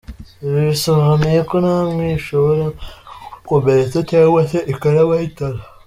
[0.45, 2.65] Ibi bisobanuye ko namwe ishobora
[3.45, 5.61] kubakomeretsa cyangwa se ikanabahitana."